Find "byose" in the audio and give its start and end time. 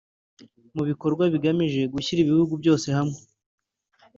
2.61-2.87